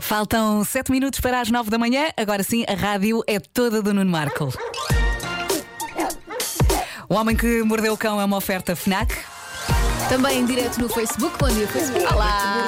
[0.00, 2.08] Faltam 7 minutos para as 9 da manhã.
[2.16, 4.52] Agora sim, a rádio é toda do Nuno Marco.
[7.08, 9.14] O Homem que Mordeu o Cão é uma oferta FNAC.
[10.08, 11.36] Também em direto no Facebook.
[11.38, 12.04] Bom dia, Facebook.
[12.12, 12.66] Olá.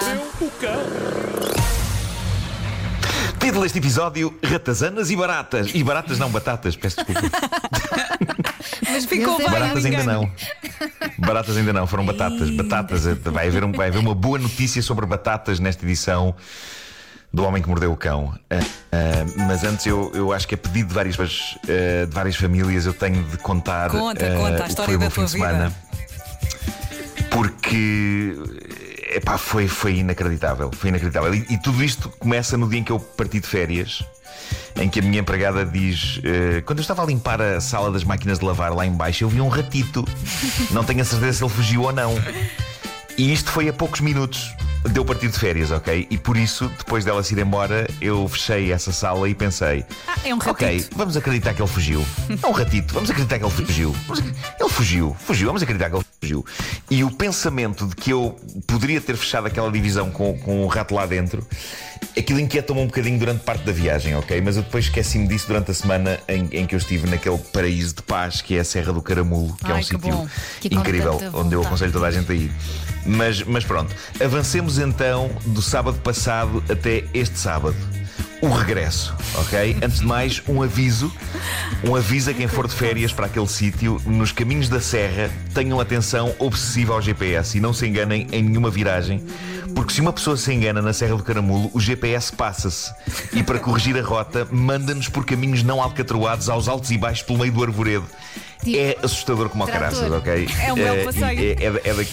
[3.40, 5.71] Título deste episódio: Ratazanas e baratas.
[5.74, 7.21] E baratas não, batatas, peço desculpa.
[8.88, 9.51] Mas ficou bem.
[9.51, 10.30] Baratas o ainda não.
[11.19, 12.51] Baratas ainda não, foram batatas.
[12.51, 16.34] Batatas, eh, vai haver, um- vai haver uma boa notícia sobre batatas nesta edição
[17.33, 18.34] do Homem que Mordeu o Cão.
[18.51, 18.60] Ah,
[18.92, 21.16] ah, mas antes, eu, eu acho que a pedido de várias,
[21.66, 23.91] eh, de várias famílias, eu tenho de contar.
[23.91, 25.73] Conta, conta a o que história foi o da meu tua fim de semana.
[27.30, 28.37] Porque.
[29.15, 30.71] Epá, foi, foi inacreditável.
[30.74, 31.34] Foi inacreditável.
[31.34, 34.05] E, e tudo isto começa no dia em que eu parti de férias.
[34.77, 38.05] Em que a minha empregada diz: eh, Quando eu estava a limpar a sala das
[38.05, 40.05] máquinas de lavar lá em baixo, eu vi um ratito.
[40.71, 42.15] Não tenho a certeza se ele fugiu ou não.
[43.16, 44.55] E isto foi a poucos minutos
[44.91, 46.07] de eu partir de férias, ok?
[46.11, 50.17] E por isso, depois dela se ir embora, eu fechei essa sala e pensei: Ah,
[50.25, 50.97] é um Ok, ratito.
[50.97, 52.05] vamos acreditar que ele fugiu.
[52.43, 53.95] É um ratito, vamos acreditar que ele fugiu.
[54.83, 56.47] Fugiu, fugiu, vamos acreditar que ele fugiu.
[56.91, 58.35] E o pensamento de que eu
[58.66, 61.47] poderia ter fechado aquela divisão com, com o rato lá dentro,
[62.19, 64.41] aquilo inquieta-me um bocadinho durante parte da viagem, ok?
[64.41, 67.94] Mas eu depois esqueci-me disso durante a semana em, em que eu estive naquele paraíso
[67.94, 70.30] de paz que é a Serra do Caramulo, que é Ai, um que sítio
[70.77, 72.50] incrível, onde eu aconselho toda a gente a ir.
[73.06, 77.77] Mas, mas pronto, avancemos então do sábado passado até este sábado.
[78.42, 79.76] O regresso, ok?
[79.82, 81.12] Antes de mais, um aviso.
[81.84, 84.02] Um aviso a quem for de férias para aquele sítio.
[84.04, 88.68] Nos caminhos da serra, tenham atenção obsessiva ao GPS e não se enganem em nenhuma
[88.68, 89.24] viragem.
[89.76, 92.92] Porque se uma pessoa se engana na Serra do Caramulo, o GPS passa-se.
[93.32, 97.38] E para corrigir a rota, manda-nos por caminhos não alcatroados aos altos e baixos pelo
[97.38, 98.04] meio do arvoredo.
[98.66, 100.48] É assustador como a caraças, ok?
[100.60, 101.40] É um belo Eh, passeio.
[101.40, 102.04] é, é, da- é da-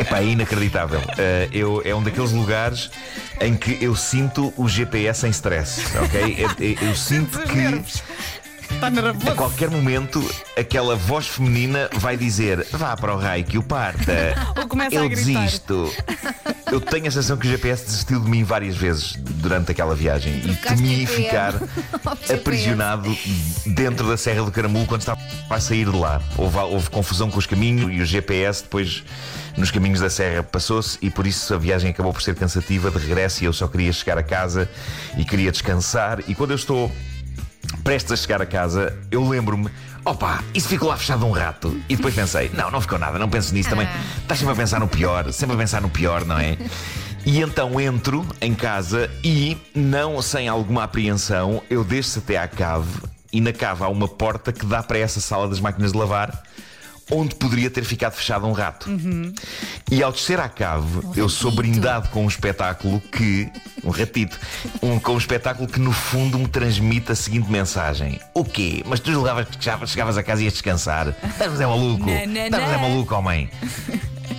[0.00, 1.00] Epá, é inacreditável.
[1.18, 2.90] Eh, eu, é um daqueles lugares
[3.40, 6.44] em que eu sinto o GPS em stress, ok?
[6.44, 8.10] É- eu sinto que.
[8.72, 10.24] Está a qualquer momento
[10.56, 14.34] aquela voz feminina vai dizer: vá para o raio que o parta.
[14.56, 15.44] Ou começa a eu gritar.
[15.44, 15.92] desisto.
[16.70, 20.40] Eu tenho a sensação que o GPS desistiu de mim várias vezes durante aquela viagem
[20.44, 21.54] e temi ficar
[22.32, 23.16] aprisionado
[23.66, 26.22] dentro da Serra do Caramulo quando estava a sair de lá.
[26.36, 29.02] Houve, houve confusão com os caminhos e o GPS depois
[29.56, 32.98] nos caminhos da Serra passou-se e por isso a viagem acabou por ser cansativa de
[32.98, 34.70] regresso e eu só queria chegar a casa
[35.16, 36.22] e queria descansar.
[36.28, 36.90] E quando eu estou
[37.82, 39.70] prestes a chegar a casa, eu lembro-me.
[40.04, 41.78] Opa, isso ficou lá fechado um rato.
[41.88, 43.88] E depois pensei, não, não ficou nada, não penso nisso também.
[44.22, 46.56] Estás sempre a pensar no pior, sempre a pensar no pior, não é?
[47.24, 52.88] E então entro em casa e, não sem alguma apreensão, eu desço até à cave
[53.32, 56.42] e na cave há uma porta que dá para essa sala das máquinas de lavar.
[57.12, 58.88] Onde poderia ter ficado fechado um rato.
[59.90, 63.50] E ao descer à cave, eu sou brindado com um espetáculo que.
[63.84, 64.38] Um ratito.
[64.82, 68.82] Um, com um espetáculo que no fundo me transmite a seguinte mensagem: O quê?
[68.86, 71.08] Mas tu julgavas que chegavas, chegavas a casa e ias descansar?
[71.22, 72.08] Estás é maluco?
[72.08, 73.50] Estás é maluco, homem?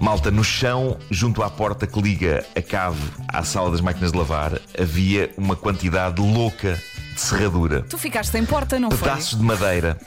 [0.01, 4.17] Malta, no chão, junto à porta que liga a cave à sala das máquinas de
[4.17, 6.81] lavar, havia uma quantidade louca
[7.13, 7.83] de serradura.
[7.83, 9.07] Tu ficaste sem porta, não foi?
[9.07, 9.97] Pedaços de madeira.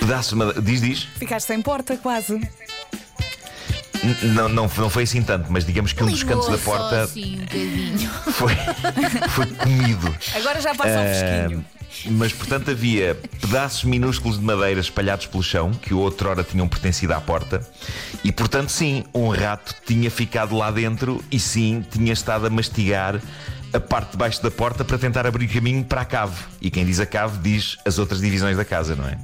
[0.00, 0.60] Pedaços de madeira.
[0.60, 1.02] Diz, diz?
[1.18, 2.40] Ficaste sem porta, quase.
[4.22, 7.40] Não, não, não foi assim tanto, mas digamos que um dos cantos da porta assim
[8.26, 8.54] um foi,
[9.30, 10.14] foi comido.
[10.34, 11.64] Agora já passa o fresquinho.
[11.74, 11.78] Ah,
[12.10, 17.20] mas portanto havia pedaços minúsculos de madeira espalhados pelo chão, que outrora tinham pertencido à
[17.20, 17.66] porta,
[18.22, 23.20] e portanto, sim, um rato tinha ficado lá dentro e sim, tinha estado a mastigar
[23.72, 26.36] a parte de baixo da porta para tentar abrir caminho para a cave.
[26.60, 29.18] E quem diz a cave diz as outras divisões da casa, não é?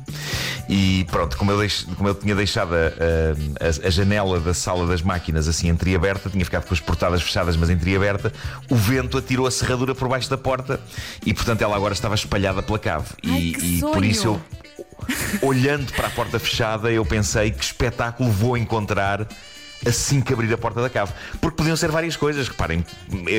[0.68, 4.86] E pronto, como eu, deixo- como eu tinha deixado a, a- a janela da sala
[4.86, 8.32] das máquinas assim entreaberta, tinha ficado com as portadas fechadas, mas entreaberta,
[8.70, 10.80] o vento atirou a serradura por baixo da porta
[11.24, 13.08] e, portanto, ela agora estava espalhada pela cave.
[13.26, 14.40] Ai, e, e por isso eu,
[15.42, 19.26] olhando para a porta fechada, eu pensei que espetáculo vou encontrar.
[19.86, 21.12] Assim que abrir a porta da cave.
[21.40, 22.48] Porque podiam ser várias coisas.
[22.48, 22.84] Reparem,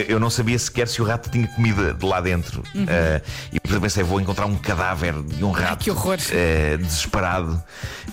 [0.07, 2.61] eu, não sabia sequer se o rato tinha comida de lá dentro.
[2.87, 3.21] Ah,
[3.51, 5.71] e portanto pensei, vou encontrar um cadáver de um rato.
[5.71, 5.77] Uhum.
[5.77, 6.17] que horror.
[6.31, 7.61] eh, desesperado,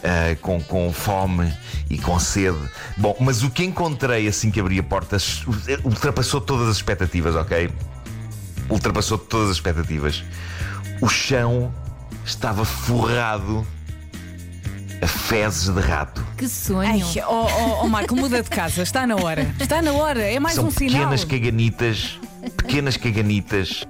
[0.03, 1.53] eh, com, com fome
[1.91, 2.59] e com sede.
[2.97, 5.19] Bom, mas o que encontrei assim que abri a porta
[5.85, 7.71] ultrapassou todas as expectativas, ok?
[8.71, 10.25] Ultrapassou todas as expectativas.
[11.01, 11.73] O chão
[12.25, 13.67] estava forrado
[15.09, 16.25] fezes de rato.
[16.37, 16.89] Que sonho.
[16.89, 18.83] Ai, oh, oh, oh, Marco, muda de casa.
[18.83, 19.55] Está na hora.
[19.61, 20.23] Está na hora.
[20.23, 20.93] É mais São um sinal.
[20.95, 22.21] pequenas caganitas,
[22.57, 23.85] pequenas caganitas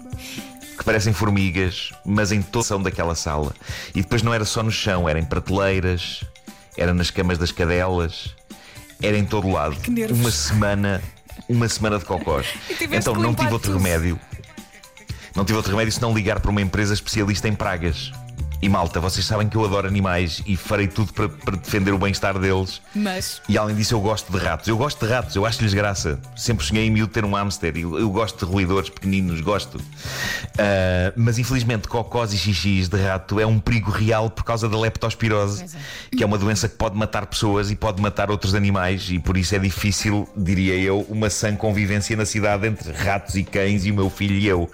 [0.78, 3.54] que parecem formigas, mas em toda a são daquela sala.
[3.94, 6.24] E depois não era só no chão, era em prateleiras,
[6.76, 8.34] era nas camas das cadelas,
[9.00, 9.76] era em todo lado.
[10.10, 11.02] Uma semana
[11.48, 12.46] uma semana de cocós.
[12.90, 13.82] Então não tive outro tudo.
[13.82, 14.18] remédio.
[15.34, 18.12] Não tive outro remédio senão ligar para uma empresa especialista em pragas.
[18.62, 21.98] E malta, vocês sabem que eu adoro animais e farei tudo para, para defender o
[21.98, 22.80] bem-estar deles.
[22.94, 24.68] Mas E além disso, eu gosto de ratos.
[24.68, 26.20] Eu gosto de ratos, eu acho-lhes graça.
[26.36, 27.76] Sempre sonhei em miúdo ter um hamster.
[27.76, 29.80] Eu, eu gosto de roedores pequeninos, gosto.
[30.56, 34.78] Ah, mas infelizmente, cocós e xixis de rato é um perigo real por causa da
[34.78, 35.64] leptospirose,
[36.16, 39.08] que é uma doença que pode matar pessoas e pode matar outros animais.
[39.10, 43.42] E por isso é difícil, diria eu, uma sã convivência na cidade entre ratos e
[43.42, 44.70] cães e o meu filho e eu.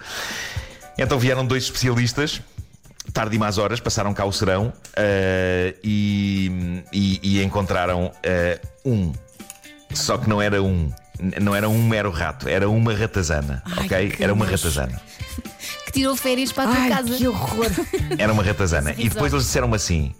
[0.95, 2.39] Então vieram dois especialistas
[3.13, 9.11] tarde e más horas, passaram cá o serão eh, e, e- e encontraram eh, um.
[9.93, 10.91] Só que não era um.
[11.41, 14.15] Não era um mero rato, era uma ratazana, Ai, ok?
[14.19, 14.57] Era uma nojo.
[14.57, 15.01] ratazana.
[15.85, 17.15] Que tirou férias para a tua ai, casa.
[17.17, 17.65] que horror.
[18.19, 18.93] Era uma ratazana.
[18.95, 20.13] E depois eles disseram assim: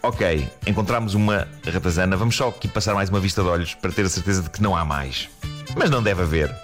[0.00, 4.06] Ok, encontramos uma ratazana, vamos só aqui passar mais uma vista de olhos para ter
[4.06, 5.28] a certeza de que não há mais.
[5.76, 6.54] Mas não deve haver.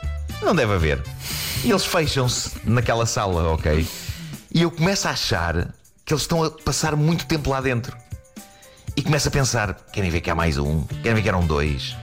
[0.43, 1.02] Não deve haver.
[1.64, 3.84] E eles fecham-se naquela sala, ok?
[4.54, 7.96] E eu começo a achar que eles estão a passar muito tempo lá dentro.
[8.94, 10.82] E começo a pensar: querem ver que há mais um?
[11.02, 11.96] Querem ver que eram dois?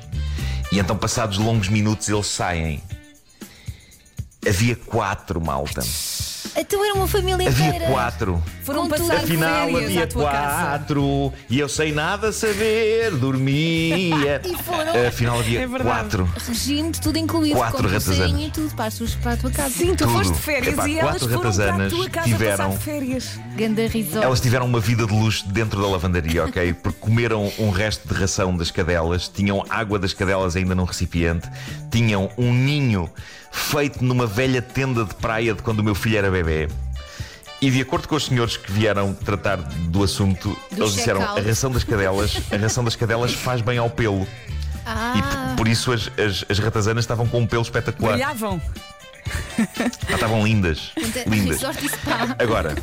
[0.72, 2.82] E então, passados longos minutos, eles saem.
[4.48, 5.82] Havia quatro, malta.
[6.60, 7.86] Então era uma família Havia inteira.
[7.88, 8.44] quatro.
[8.64, 10.64] Foram Com passar Afinal férias havia à tua casa.
[10.70, 14.42] quatro e eu sem nada saber, dormia.
[14.46, 16.30] E foram Afinal havia É quatro.
[16.48, 17.56] regime de tudo incluído.
[17.56, 18.42] Quatro com ratazanas.
[18.42, 19.70] e tudo para, as suas- para a tua casa.
[19.70, 20.12] Sim, tu Tudo.
[20.12, 22.80] foste de férias Epá, e elas quatro foram para a ratazanas tua casa tiveram- passar
[22.80, 23.40] férias.
[23.56, 24.26] Ganda risota.
[24.26, 26.74] Elas tiveram uma vida de luxo dentro da lavandaria, ok?
[26.74, 31.50] Porque comeram um resto de ração das cadelas, tinham água das cadelas ainda num recipiente,
[31.92, 33.10] tinham um ninho
[33.52, 36.68] feito numa velha tenda de praia de quando o meu filho era bebê.
[37.62, 41.42] E de acordo com os senhores que vieram tratar do assunto, Do eles disseram: a
[41.42, 44.26] ração das cadelas, a ração das cadelas faz bem ao pelo.
[44.86, 48.14] Ah, E por isso as, as, as ratazanas estavam com um pelo espetacular.
[48.14, 48.62] Brilhavam.
[49.60, 50.92] Ah, estavam lindas.
[50.98, 51.60] então, Lindas.
[51.60, 52.36] e.
[52.40, 52.76] Agora,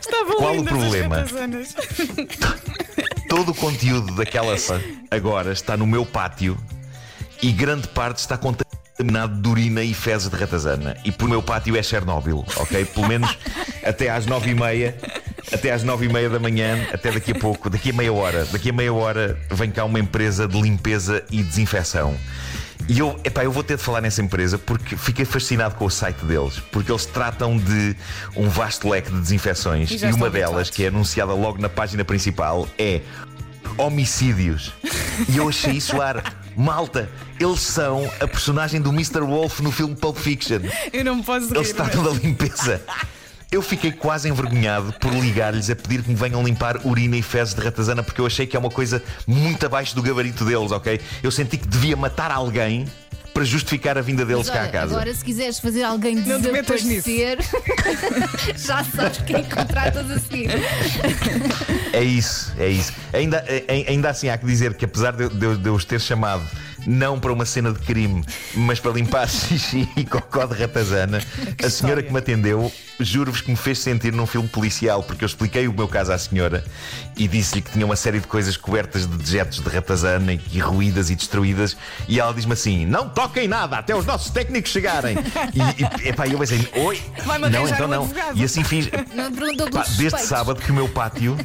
[0.00, 1.24] Estavam Qual o problema?
[3.28, 4.54] todo o conteúdo daquela
[5.10, 6.56] agora está no meu pátio
[7.42, 8.69] e grande parte está contaminado
[9.02, 10.96] de urina e fezes de ratazana.
[11.04, 12.84] E por meu pátio é Chernobyl, ok?
[12.84, 13.36] Pelo menos
[13.84, 14.96] até às nove e meia.
[15.52, 18.44] Até às nove e meia da manhã, até daqui a pouco, daqui a meia hora,
[18.52, 22.16] daqui a meia hora vem cá uma empresa de limpeza e desinfecção.
[22.88, 25.90] E eu, epá, eu vou ter de falar nessa empresa porque fiquei fascinado com o
[25.90, 27.96] site deles, porque eles tratam de
[28.36, 32.04] um vasto leque de desinfecções E e, uma delas, que é anunciada logo na página
[32.04, 33.00] principal, é
[33.76, 34.72] homicídios.
[35.28, 36.39] E eu achei isso ar.
[36.56, 37.08] Malta,
[37.38, 39.20] eles são a personagem do Mr.
[39.20, 40.60] Wolf no filme Pulp Fiction.
[40.92, 41.74] Eu não posso Eles rir.
[41.74, 42.82] tratam da limpeza.
[43.50, 47.52] Eu fiquei quase envergonhado por ligar-lhes a pedir que me venham limpar urina e fezes
[47.52, 51.00] de ratazana porque eu achei que é uma coisa muito abaixo do gabarito deles, ok?
[51.22, 52.86] Eu senti que devia matar alguém
[53.32, 54.94] para justificar a vinda deles Mas cá a olha, casa.
[54.94, 57.38] Agora, se quiseres fazer alguém Não te metas desaparecer,
[58.56, 60.50] já sabes quem contratas a seguir.
[61.92, 62.92] É isso, é isso.
[63.12, 65.84] Ainda, ai- ainda assim há que dizer que apesar de, de eu- de eu os
[65.84, 66.46] ter chamado
[66.86, 68.24] não para uma cena de crime,
[68.54, 72.02] mas para limpar xixi e cocó de ratazana, a senhora história.
[72.02, 75.72] que me atendeu, juro-vos que me fez sentir num filme policial, porque eu expliquei o
[75.72, 76.64] meu caso à senhora
[77.16, 80.58] e disse-lhe que tinha uma série de coisas cobertas de dejetos de ratazana e, e
[80.58, 81.76] ruídas e destruídas,
[82.08, 85.16] e ela diz-me assim: não toquem nada até os nossos técnicos chegarem.
[85.52, 88.02] E, e epá, eu pensei: oi, não, então um não.
[88.02, 88.38] advogado.
[88.38, 88.88] E assim fiz.
[89.14, 91.36] Não perguntou Pá, pelos desde sábado que o meu pátio,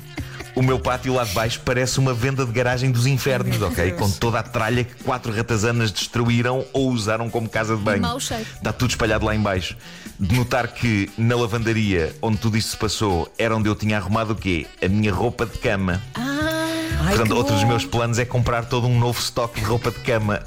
[0.55, 3.91] o meu pátio lá de baixo parece uma venda de garagem dos infernos, ok?
[3.91, 8.01] Com toda a tralha que quatro ratazanas destruíram ou usaram como casa de banho.
[8.01, 8.45] mau cheiro.
[8.55, 9.75] Está tudo espalhado lá em baixo.
[10.17, 14.31] De notar que na lavandaria onde tudo isto se passou era onde eu tinha arrumado
[14.31, 14.65] o quê?
[14.81, 16.01] A minha roupa de cama.
[17.05, 17.69] Ai, Portanto, outro dos bom.
[17.69, 20.41] meus planos é comprar todo um novo estoque de roupa de cama.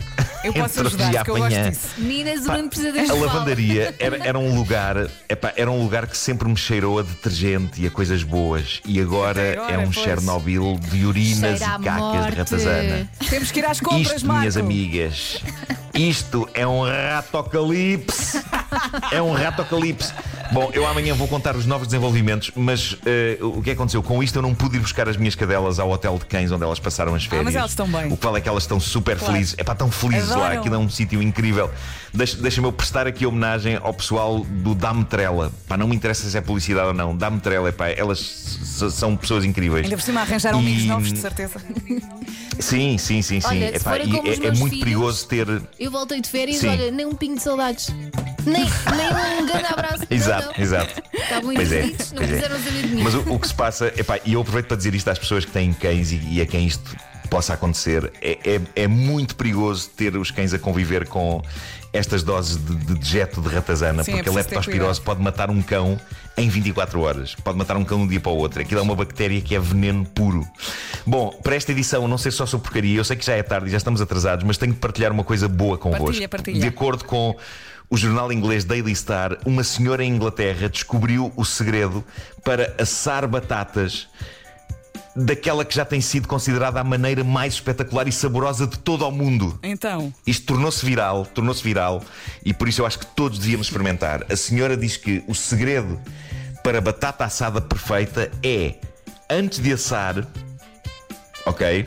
[0.45, 1.89] Eu posso ajudar, e porque eu gosto disso.
[1.99, 6.07] Meninas, o Bruno precisa deste A lavandaria era, era um lugar epá, era um lugar
[6.07, 9.91] que sempre me cheirou a detergente e a coisas boas e agora, agora, é um
[9.91, 9.97] pois.
[9.97, 13.09] Chernobyl de urinas Cheira e cacas de ratazana.
[13.29, 14.41] Temos que ir às compras, Isto, Marco.
[14.41, 15.43] minhas amigas,
[15.93, 18.41] isto é um ratocalipse.
[19.13, 20.13] É um ratocalipse.
[20.53, 24.03] Bom, eu amanhã vou contar os novos desenvolvimentos, mas eh, o que aconteceu?
[24.03, 26.65] Com isto eu não pude ir buscar as minhas cadelas ao hotel de cães onde
[26.65, 27.41] elas passaram as férias.
[27.43, 28.11] Ah, mas elas estão bem.
[28.13, 29.33] O qual é que elas estão super Claro.
[29.35, 29.55] felizes.
[29.59, 31.71] É pá, tão felizes lá, aquilo é um sítio incrível.
[32.15, 35.53] Deixa- Deixa-me eu prestar aqui homenagem ao pessoal do Dame Trela.
[35.69, 37.15] Pá, não me interessa se é publicidade ou não.
[37.15, 39.85] Dame Trela, pá, elas são pessoas incríveis.
[39.85, 41.61] Ainda por cima arranjaram E- amigos novos, de certeza.
[42.59, 43.47] Sim, sim, sim, sim.
[43.47, 44.05] Olha, Epá, e é,
[44.47, 45.47] é muito filhos- perigoso ter.
[45.79, 46.69] Eu voltei de férias, Sim.
[46.69, 47.89] olha, nem um pingo de saudades.
[48.49, 48.65] Nem,
[48.97, 50.05] nem um grande abraço.
[50.11, 51.03] Exato, não, exato.
[51.13, 52.35] Estavam Pois é, não pois é.
[52.35, 53.03] quiseram saber de mim.
[53.03, 55.45] Mas o, o que se passa, epá, e eu aproveito para dizer isto às pessoas
[55.45, 56.97] que têm cães e, e a quem isto
[57.29, 58.11] possa acontecer.
[58.21, 61.43] É, é, é muito perigoso ter os cães a conviver com
[61.93, 65.63] estas doses de, de dejeto de ratazana, Sim, é porque a leptospirose pode matar um
[65.63, 65.99] cão
[66.37, 67.35] em 24 horas.
[67.35, 68.61] Pode matar um cão de um dia para o outro.
[68.61, 70.47] Aquilo é uma bactéria que é veneno puro.
[71.07, 73.69] Bom, para esta edição, não sei só sobre porcaria, eu sei que já é tarde
[73.69, 76.07] e já estamos atrasados, mas tenho que partilhar uma coisa boa convosco.
[76.07, 76.61] Partilha, partilha.
[76.61, 77.35] De acordo com
[77.91, 82.05] o jornal inglês Daily Star, uma senhora em Inglaterra descobriu o segredo
[82.45, 84.09] para assar batatas
[85.17, 89.11] daquela que já tem sido considerada a maneira mais espetacular e saborosa de todo o
[89.11, 89.59] mundo.
[89.63, 92.03] Então, Isto tornou-se viral, tornou-se viral
[92.45, 94.25] e por isso eu acho que todos devíamos experimentar.
[94.31, 95.99] A senhora diz que o segredo
[96.63, 98.75] para batata assada perfeita é
[99.29, 100.27] antes de assar,
[101.47, 101.87] ok?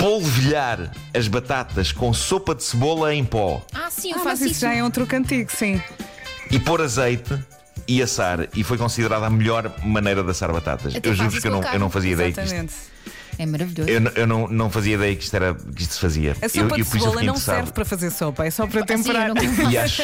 [0.00, 4.44] Polvilhar as batatas com sopa de cebola em pó Ah, sim, eu ah, mas faço
[4.44, 4.60] isso isso.
[4.62, 5.78] já é um truque antigo, sim.
[6.50, 7.38] e pôr azeite
[7.86, 8.48] e assar.
[8.56, 10.96] E foi considerada a melhor maneira de assar batatas.
[10.96, 12.74] Até eu juro fazes que eu com não, eu não fazia ideia que isto, Exatamente.
[13.42, 13.88] É maravilhoso.
[13.88, 16.36] eu, não- eu não, não fazia ideia que isto, era, que isto se fazia.
[16.42, 17.56] A eu, sopa eu, de por isso eu cebola fiquei não interessado.
[17.56, 19.28] serve para fazer sopa, é só para eu temperar.
[19.34, 20.02] não- E acho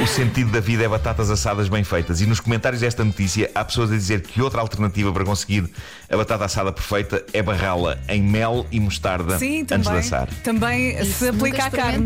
[0.00, 2.20] o sentido da vida é batatas assadas bem feitas.
[2.20, 5.68] E nos comentários desta notícia há pessoas a dizer que outra alternativa para conseguir
[6.08, 9.98] a batata assada perfeita é barrá-la em mel e mostarda Sim, antes de também.
[10.00, 10.28] assar.
[10.44, 12.04] Também Isso se aplica à carne.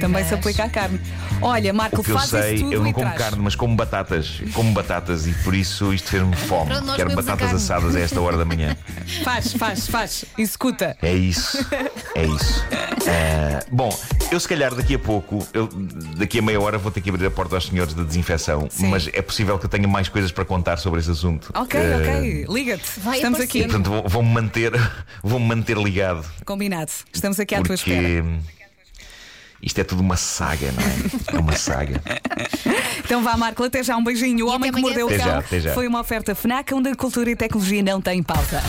[0.00, 1.00] Também se mas- aplica à carne.
[1.42, 3.18] Olha, Marco, O que eu faz sei, isso tudo eu não como traz.
[3.20, 4.40] carne, mas como batatas.
[4.54, 6.70] Como batatas e por isso isto fez-me fome.
[6.96, 8.76] Quero batatas assadas a esta hora da manhã.
[9.24, 10.24] Faz, faz, faz.
[10.38, 10.96] Escuta.
[11.02, 11.58] É isso,
[12.14, 12.64] é isso.
[13.08, 13.96] Ah, bom,
[14.30, 15.68] eu se calhar daqui a pouco, eu,
[16.16, 18.88] daqui a meia hora, vou ter que abrir a porta aos senhores da desinfecção, Sim.
[18.88, 21.50] mas é possível que eu tenha mais coisas para contar sobre esse assunto.
[21.54, 22.46] Ok, Ah, ok.
[22.48, 23.00] Liga-te.
[23.00, 23.58] Vai Estamos aparecer.
[23.64, 23.68] aqui.
[23.72, 24.72] Portanto, vou- vou-me manter,
[25.22, 26.24] vou-me manter ligado.
[26.44, 26.90] Combinado.
[27.12, 28.00] Estamos aqui à tua espera.
[28.22, 28.52] Porque
[29.62, 31.36] isto é tudo uma saga, não é?
[31.36, 32.00] É uma saga.
[33.04, 34.46] Então vá, Marco, até já um beijinho.
[34.46, 35.42] O E Homem que Mordeu o Cão
[35.74, 38.62] foi uma oferta FNAC onde a cultura e tecnologia não têm pauta.